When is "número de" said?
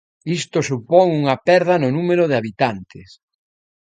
1.97-2.37